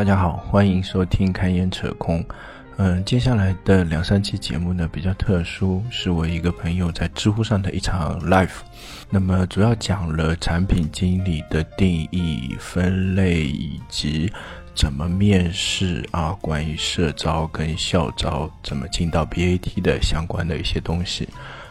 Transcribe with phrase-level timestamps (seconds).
[0.00, 2.24] 大家好，欢迎收听开眼扯空。
[2.78, 8.48] 嗯，接下来的两三期节目呢比较特殊，是我一个朋友在知乎上的一场 live。
[9.10, 14.32] 那么主要讲了产品经理的定义、分类以及
[14.74, 21.28] 怎么面试啊，关于社招跟校招怎么进到 BAT 的相关的一些东西。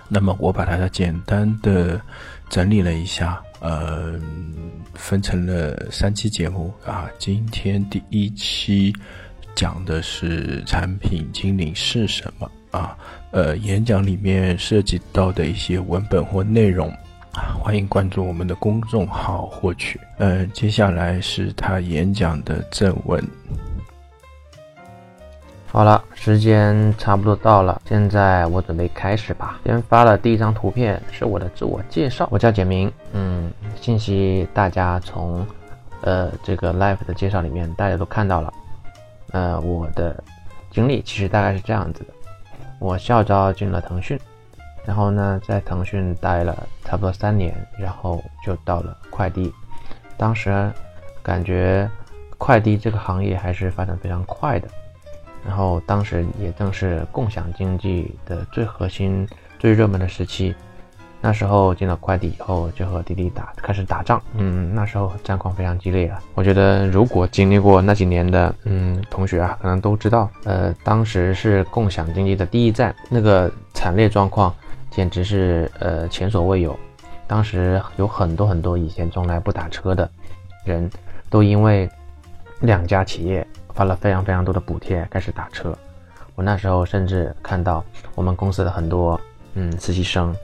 [0.07, 1.99] 那么我把它简单的
[2.47, 3.41] 整理了一下。
[3.59, 4.19] 呃，
[4.93, 7.09] 分成了三期节目啊。
[7.17, 8.93] 今天第一期
[9.55, 12.97] 讲的是产品经理是什么啊？
[13.31, 16.89] 呃，演讲里面涉及到的一些文本或内容
[17.33, 19.99] 啊，欢迎关注我们的公众号获取。
[20.17, 23.23] 呃，接下来是他演讲的正文。
[25.71, 29.59] 好了，时间差不多到了，现在我准备开始吧。
[29.63, 32.91] 先发了第一张图片，是我的自我介绍，我叫简明。
[33.13, 35.45] 嗯，信息大家从，
[36.01, 38.53] 呃，这个 life 的介绍里面大家都看到了。
[39.31, 40.21] 呃，我的
[40.69, 42.13] 经历其实大概是这样子的：
[42.79, 44.19] 我校招进了腾讯，
[44.85, 49.53] 然后呢，在腾讯待了差不多三年，然后就到了快递。
[50.17, 50.71] 当时
[51.23, 51.89] 感觉
[52.37, 54.67] 快递这个行业还是发展非常快的。
[55.45, 59.25] 然后当时也正是共享经济的最核心、
[59.57, 60.53] 最热门的时期。
[61.21, 64.21] 那时候进了快递以后，就和滴滴打开始打仗。
[64.35, 66.21] 嗯，那时候战况非常激烈啊。
[66.35, 74.53] 我觉得如果经历过那几年的嗯同学啊，可能都知道，呃，当时是共享经济的第一站，那个惨烈状况
[74.89, 76.77] 简直是呃前所未有。
[77.27, 80.09] 当时有很多很多以前从来不打车的
[80.65, 80.89] 人，
[81.29, 81.89] 都因为
[82.61, 83.45] 两家企业。
[83.75, 85.73] 发了非常非常多的补贴，开始打车。
[86.35, 87.81] 我那时候甚至看到
[88.13, 89.17] 我们公司的很多
[89.53, 90.35] 嗯实习生，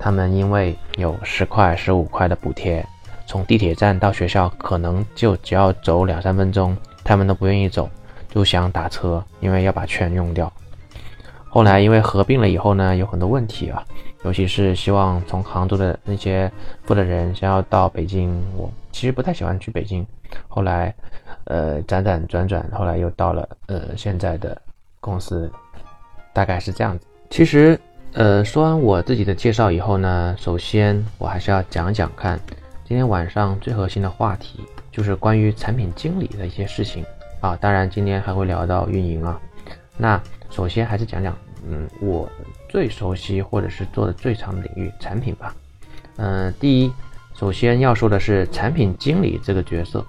[0.00, 2.84] 他们因为有十块、十五块的补贴，
[3.26, 7.88] 从地铁站到学校可能就只要走两三分钟，他们都不愿意走，
[8.30, 10.52] 就想打车，因为要把券用掉。
[11.48, 13.84] 后来因为合并了以后呢，有很多问题啊，
[14.24, 16.50] 尤其是希望从杭州的那些
[16.82, 20.06] 负责人想要到北京，我其实不太喜欢去北京。
[20.48, 20.94] 后来。
[21.44, 24.60] 呃，辗转转转，后来又到了呃现在的
[25.00, 25.50] 公司，
[26.32, 27.04] 大概是这样子。
[27.28, 27.80] 其实，
[28.12, 32.38] 呃，说完我自己的介绍以后呢，首先我还是要讲讲看，
[32.84, 37.04] 今天晚上最核心的话题就是关于产品经理的一些事情
[37.40, 37.54] 啊。
[37.56, 39.40] 当然，今天还会聊到运营啊。
[39.96, 42.28] 那首先还是讲讲，嗯，我
[42.68, 45.54] 最熟悉或者是做的最长的领域产品吧。
[46.16, 46.92] 嗯，第一，
[47.34, 50.04] 首先要说的是产品经理这个角色。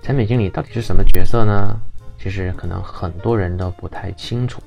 [0.00, 1.76] 产品经理到底是什么角色呢？
[2.18, 4.62] 其实可能很多人都不太清楚，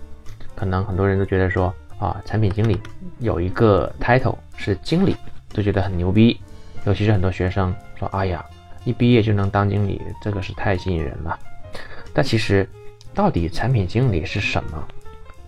[0.56, 2.80] 可能很多人都觉得说啊，产品经理
[3.19, 5.16] 有一个 title 是经理，
[5.53, 6.40] 都觉得很牛逼。
[6.85, 8.44] 尤其是很多学生说，哎呀，
[8.84, 11.38] 一毕业就能当经理，这个是太吸引人了。
[12.13, 12.68] 但其实，
[13.13, 14.88] 到底产品经理是什么？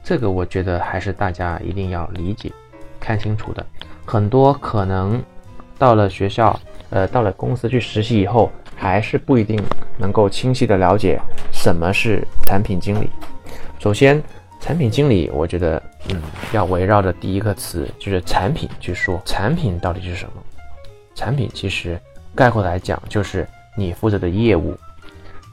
[0.03, 2.51] 这个我觉得还是大家一定要理解、
[2.99, 3.65] 看清楚的。
[4.05, 5.23] 很多可能
[5.77, 6.59] 到了学校，
[6.89, 8.51] 呃，到了公司去实习以后。
[8.81, 9.61] 还是不一定
[9.97, 11.19] 能够清晰的了解
[11.51, 13.09] 什么是产品经理。
[13.77, 14.23] 首先，
[14.59, 16.21] 产品经理，我觉得，嗯，
[16.51, 19.21] 要围绕着第一个词就是产品去说。
[19.25, 20.43] 产品到底是什么？
[21.15, 21.99] 产品其实
[22.35, 24.77] 概括来讲，就是你负责的业务，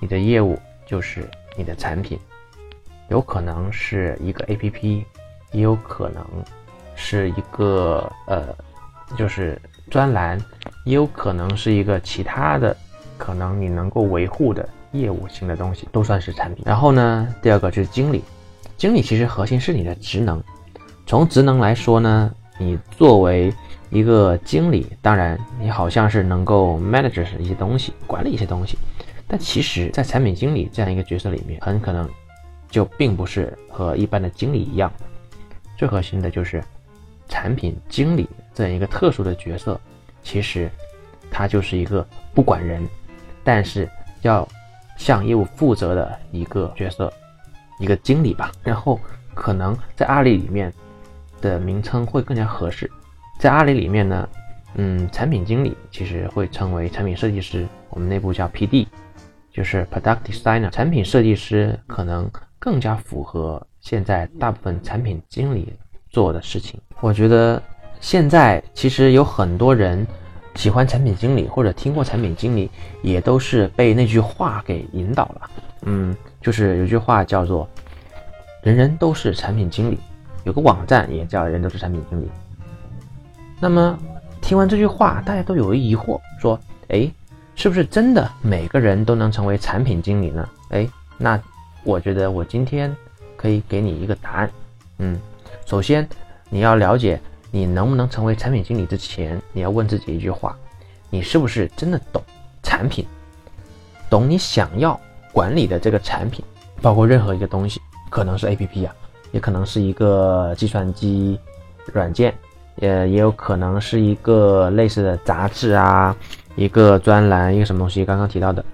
[0.01, 2.19] 你的业务就是你的产品，
[3.09, 5.05] 有可能是一个 APP，
[5.53, 6.25] 也有可能
[6.95, 8.55] 是一个呃，
[9.17, 10.39] 就是专栏，
[10.85, 12.77] 也有可能是一个其他的。
[13.19, 16.63] 可能你能够维护的业务性的东西都算是产品。
[16.67, 18.23] 然后呢，第二个就是经理，
[18.77, 20.43] 经理其实核心是你的职能。
[21.07, 23.53] 从职能来说呢，你作为
[23.91, 28.77] 一个经理，当然你好像是能够 manage 一些东西，管理一些东西。
[29.29, 32.09] 但其实，在产品经理这样一个角色里面，很可能
[32.71, 34.93] 就并不是和一般的经理一样。
[35.77, 36.63] 最核心的就是
[37.29, 39.81] 产品经理这样一个特殊的角色，
[40.23, 40.71] 其实
[41.31, 42.87] 他就是一个不管人。
[43.45, 43.89] 但是
[44.23, 44.47] 要
[44.97, 47.13] 向业务负责的一个角色，
[47.79, 48.51] 一个经理吧。
[48.63, 48.99] 然后
[49.35, 50.73] 可能在阿里里面
[51.41, 52.91] 的名称会更加合适。
[53.39, 54.29] 在阿里里面呢，
[54.75, 58.87] 嗯，产品经理其实会称为产品设计师，我们内部叫 PD，
[59.53, 60.71] 就是 Product Designer。
[60.71, 65.73] 产品设计师可能更加符合现在大部分产品经理
[66.11, 66.81] 做的事情。
[67.01, 67.63] 我觉得
[68.01, 70.07] 现在其实有很多人。
[70.55, 72.71] 喜欢产品经理或者听过产品经理，
[73.03, 75.51] 也都是被那句话给引导了。
[75.83, 77.69] 嗯，就是有句话叫做
[78.63, 79.99] “人人都是产品经理”，
[80.47, 82.31] 有个网站也叫“人都是产品经理”。
[83.59, 83.99] 那么
[84.41, 86.57] 听完这句话，大家都有疑惑，说
[86.87, 87.11] ：“哎，
[87.57, 90.49] 是不是真的每个人都能成为产品经理呢？
[90.69, 90.89] 哎，
[91.19, 91.37] 那
[91.83, 92.95] 我觉得我今天
[93.37, 94.49] 可以给你一个答案。
[94.99, 95.21] 嗯，
[95.65, 96.09] 首先
[96.49, 97.21] 你要了解
[97.51, 100.57] 你能不能成为产品经理之前，你要问自己一句话：
[101.11, 102.23] 你是不是真的懂
[102.63, 103.05] 产品，
[104.09, 105.01] 懂你想要
[105.37, 106.43] 管理的这个产品，
[106.81, 107.79] 包括任何一个东西，
[108.09, 108.95] 可能是 APP 啊，
[109.33, 111.39] 也可能是一个计算机
[111.93, 112.33] 软件，
[112.77, 116.17] 也也有可能是一个类似的杂志啊。
[116.55, 118.03] 一个专栏，一个什么东西？
[118.03, 118.65] 刚刚提到的，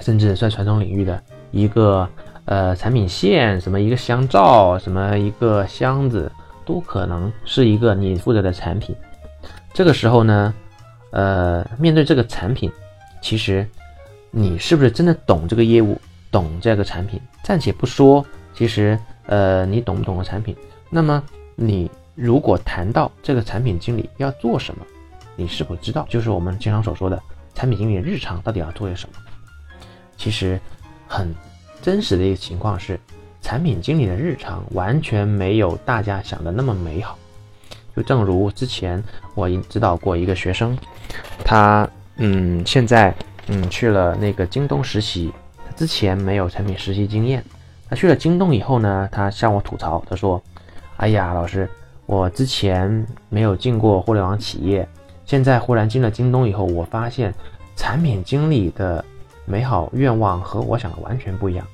[0.00, 2.08] 甚至在传统领域的一个
[2.46, 6.32] 呃产品线，什么一个香皂，什么一个箱子，
[6.64, 8.96] 都可能是一个你负责的产品。
[9.74, 10.54] 这个时候呢，
[11.10, 12.72] 呃，面对这个产品，
[13.20, 13.68] 其实
[14.34, 16.00] 你是不是真的懂这个业务，
[16.30, 17.20] 懂这个产品？
[17.44, 18.24] 暂且不说，
[18.54, 20.56] 其实呃，你懂不懂的产品？
[20.88, 21.22] 那么
[21.54, 24.84] 你如果谈到这个产品经理要做什么？
[25.36, 27.22] 你是否知道，就是我们经常所说的
[27.54, 29.14] 产品经理日常到底要做些什么？
[30.16, 30.58] 其实，
[31.06, 31.34] 很
[31.82, 32.98] 真实的一个情况是，
[33.42, 37.18] 产品经理的日常完全没有大家想的那么美好。
[37.94, 39.02] 就正如之前
[39.34, 40.74] 我指导过一个学生，
[41.44, 41.86] 他
[42.16, 43.14] 嗯现在
[43.48, 45.32] 嗯去了那个京东实习，
[45.66, 47.44] 他之前没有产品实习经验，
[47.88, 50.42] 他去了京东以后呢，他向我吐槽，他说
[50.98, 51.68] ：“哎呀，老师，
[52.06, 54.88] 我之前没有进过互联网企业。”
[55.24, 57.32] 现在忽然进了京东以后，我发现
[57.76, 59.02] 产品经理的
[59.44, 61.66] 美好愿望和我想的完全不一样。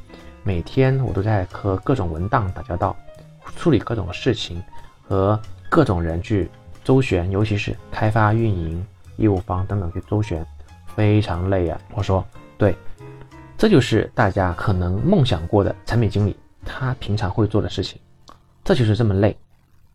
[0.44, 2.96] 每天我都在和各种文档打交道，
[3.56, 4.62] 处理各种事情，
[5.02, 5.38] 和
[5.68, 6.48] 各种人去
[6.84, 8.86] 周旋，尤其是开发、运营、
[9.16, 10.46] 业务方等等去周旋，
[10.98, 11.80] 非常累啊。
[11.94, 12.24] 我说，
[12.58, 12.74] 对，
[13.56, 18.00] 这就是大家可能梦想过的产品经理他平常会做的事情，
[18.64, 19.36] 这就是这么累。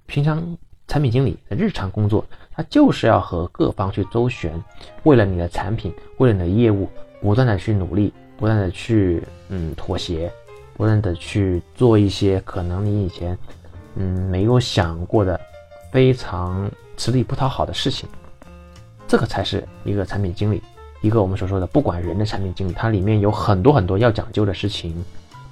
[0.06, 0.42] 平常
[0.88, 2.24] 产品经理的日常工作。
[2.56, 4.54] 他就是要和各方去周旋，
[5.04, 6.88] 为了你的产品，为了你的业务，
[7.20, 10.32] 不断的去努力，不断的去嗯妥协，
[10.78, 13.38] 不断的去做一些可能你以前
[13.96, 15.38] 嗯没有想过的
[15.92, 18.08] 非常吃力不讨好的事情。
[19.08, 20.62] 这个才是一个产品经理，
[21.04, 25.04] 一个我们所说的不管人的产品经理，它里面有很多很多要讲究的事情，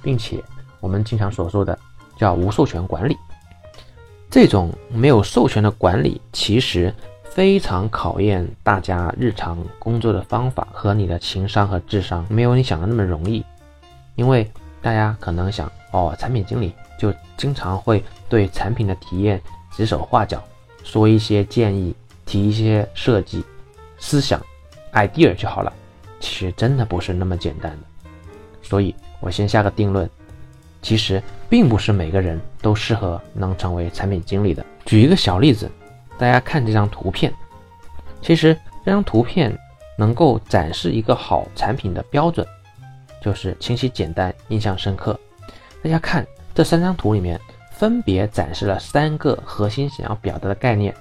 [0.02, 0.42] 并且
[0.80, 1.78] 我们经常所说的
[2.16, 3.14] 叫无授权管理。
[4.30, 13.44] 这种没有授权的管理，其实非常考验大家日常工作的方法和你的情商和智商，没有你想的那么容易。
[14.14, 14.50] 因为
[14.80, 19.38] 大家可能想，哦，产品经理就经常会对产品的体验
[19.70, 20.42] 指手画脚，
[20.82, 21.94] 说一些建议，
[22.24, 23.44] 提一些设计
[23.98, 24.40] 思想
[24.92, 25.72] idea 就好了。
[26.20, 27.78] 其实真的不是那么简单的。
[28.62, 30.08] 所以我先下个定论。
[30.80, 34.66] 其实并不是每个人都适合能成为产品经理的。
[34.84, 35.70] 举一个小例子，
[36.18, 37.32] 大家看这张图片，
[38.20, 38.52] 其实
[38.84, 39.56] 这张图片
[39.96, 42.44] 能够展示一个好产品的标准，
[43.22, 45.16] 就是清晰、简单、印象深刻。
[45.84, 47.40] 大家看这三张图里面，
[47.70, 50.92] 分别展示了三个核心想要表达的概念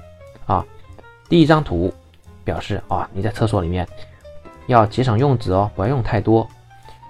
[0.45, 0.63] 啊。
[1.27, 1.91] 第一张图
[2.43, 3.88] 表示啊，你在厕所里面
[4.67, 6.47] 要节省用纸哦，不要用太多。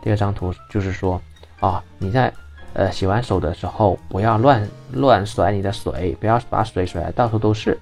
[0.01, 1.22] 第二张图就是说
[1.60, 2.33] 啊，你在
[2.74, 7.78] 呃，洗完手的时候不要乱乱甩你的水，不要把水甩到处都是。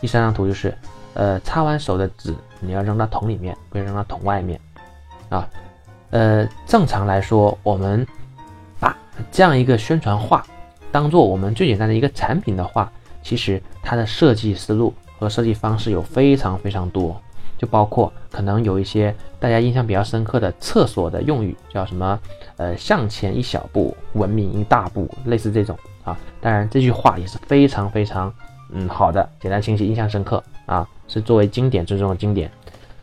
[0.00, 0.76] 第三张图就是，
[1.14, 4.58] 呃，擦完手的纸你要扔到桶里面，不要扔到桶外面。
[5.28, 5.46] 啊，
[6.10, 8.06] 呃，正常来说，我们
[8.80, 8.96] 把
[9.30, 10.42] 这样一个宣传画
[10.90, 12.90] 当做我们最简单的一个产品的话，
[13.22, 17.20] 其实它的设计思路和设计方式有非常非常多。
[17.56, 22.16] 就包括可能有一些大家印象比较深刻的厕所的用语，叫什么？
[22.56, 26.16] 呃，向前一小步，文明一大步，类似这种啊。
[26.40, 28.32] 当然，这句话也是非常非常
[28.70, 32.48] 嗯好的，简单清晰，印象深刻啊，是作为经典之中的经典。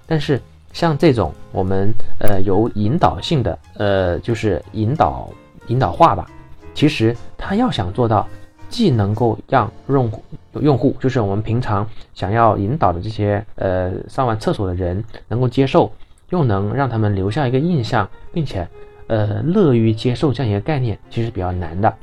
[0.08, 0.42] 但是
[0.72, 5.30] 像这种我们呃有引导性的呃，就是引导
[5.68, 6.26] 引导话吧，
[6.74, 8.26] 其实他要想做到。
[8.70, 10.24] 既能够让用户
[10.62, 15.92] 用户，就是我们平常想要引导的这些呃上完厕所的人能够接受，
[16.30, 18.68] 又能让他们留下一个印象，并且
[19.08, 21.94] 呃乐于接受这样一个概念，其实比较难的。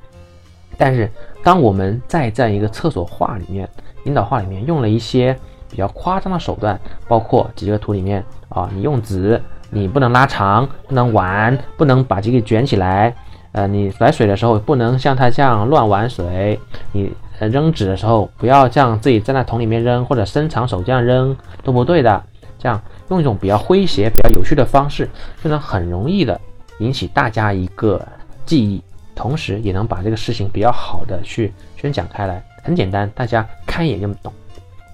[0.78, 1.11] 但是
[1.42, 3.69] 当我们在这样一个厕所画里面
[4.04, 5.37] 引导画里面用了一些
[5.71, 9.40] 比较夸张的手段，包括几个图里面啊，你用纸
[9.71, 13.14] 你不能拉长，不能弯，不能把这个卷起来。
[13.52, 16.59] 呃，你甩水的时候不能像他这样乱玩水，
[16.92, 22.23] 你扔纸的时候不要这样自己站在桶里面扔，或者伸长手这样扔都不对的。
[22.59, 22.80] 这样
[23.11, 25.11] 用一种比较诙谐、比较有趣的方式，
[25.42, 26.40] 就能很容易的
[26.78, 28.00] 引起大家一个
[28.47, 28.80] 记忆，
[29.16, 32.40] 同时也能把这个事情比较好的去宣讲开来。
[32.62, 34.32] 很简单，大家看一眼就懂，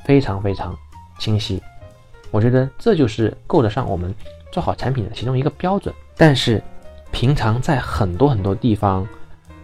[0.06, 0.74] 非常非常
[1.18, 1.62] 清晰。
[2.30, 4.14] 我觉得这就是够得上我们
[4.50, 5.94] 做好产品的其中一个标准。
[6.16, 6.62] 但是，
[7.10, 9.06] 平常在很多很多地方，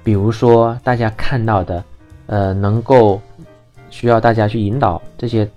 [0.02, 1.84] 比如说大家看到的，
[2.26, 3.20] 呃，能够
[3.90, 5.48] 需要大家去引导这些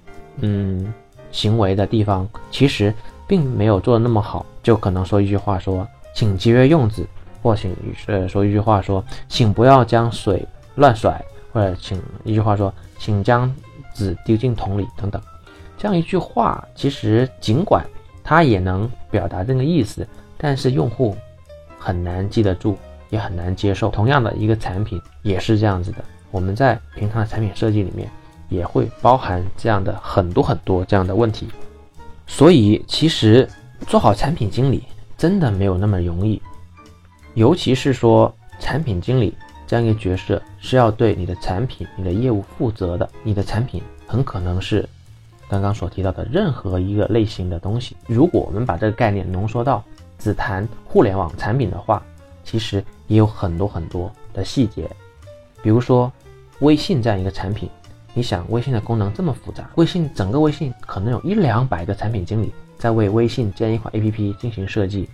[0.42, 0.94] 嗯
[1.32, 2.94] 行为的地方，其实
[3.26, 4.46] 并没有做的那么好。
[4.62, 7.06] 就可能说一句话说，请节约用纸，
[7.42, 7.74] 或请
[8.08, 13.54] 呃说一句话说，请不要将水乱甩，或者请一句话说，请将
[13.94, 15.22] 纸丢进桶里等等。
[15.78, 17.86] 这样一句话，其实尽管
[18.24, 20.06] 它也能表达这个意思，
[20.38, 21.16] 但是用户
[21.78, 22.78] 很难记得住，
[23.10, 23.90] 也很难接受。
[23.90, 28.10] 同样的一个产品也是这样子的，我们在平常的产品设计里面
[28.50, 31.48] 也会包含这样的很多很多这样的问题。
[32.26, 33.48] 所以，其实
[33.88, 34.84] 做好产品经理
[35.18, 36.42] 真的没有那么容易，
[37.36, 39.34] 尤其是说产品经理
[39.66, 44.88] 这样一个角色是要对你的产品、你的业务负责的，你的产品很可能是。
[45.50, 49.82] 刚刚所提到的任何一个类型的东西，如果我们把这个概念浓缩到
[50.18, 52.02] 只谈互联网产品的话，
[52.44, 54.90] 其实也有很多很多的细节。
[55.62, 56.12] 比如说
[56.60, 57.70] 微信这样一个产品，
[58.14, 65.10] 你想微信的功能这么复杂，微信整个微信可能有一两百个产品经理在为微信这样一款 APP 进行设计，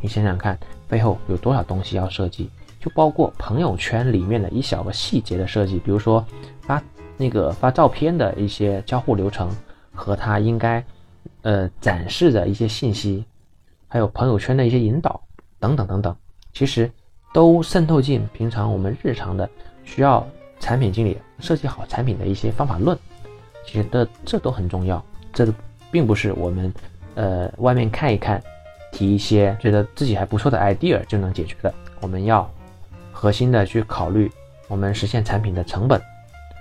[0.00, 6.24] 你想想看背后有多少东西要设计，就包括朋友圈里面的一小个细节的设计，比如说
[6.62, 6.82] 发
[7.16, 9.50] 那个发照片的一些交互流程。
[9.94, 10.82] 和他应该，
[11.42, 13.22] 呃，展示的一些信息，
[13.92, 15.20] 还有朋友圈的一些引导
[15.60, 16.16] 等等等等，
[16.54, 16.90] 其实
[17.30, 19.46] 都渗透进平常我们日常的
[19.84, 20.26] 需要
[20.58, 22.98] 产品经理设计好产品的一些方法论。
[23.66, 25.52] 其实这这都很重要，这
[25.90, 26.72] 并不是我们
[27.16, 28.42] 呃外面看一看，
[28.92, 31.74] 提一些觉得自己还不错的 idea 就能解决的。
[32.00, 32.50] 我们要
[33.12, 34.32] 核心的去考虑
[34.68, 36.00] 我们实现产品的成本，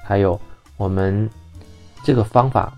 [0.04, 0.38] 还有
[0.76, 1.30] 我们
[2.04, 2.78] 这个方法。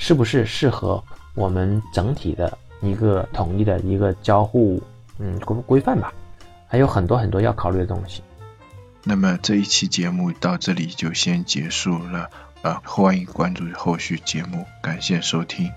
[0.00, 1.02] 是不是适合
[1.34, 4.82] 我们整体的一个统一的一个交互
[5.18, 6.12] 嗯规规范吧？
[6.66, 8.22] 还有很多很多要考虑的东西。
[9.04, 12.30] 那么这一期节目到这里就先结束了，
[12.62, 15.70] 呃，欢迎关注后续节目，感谢收听。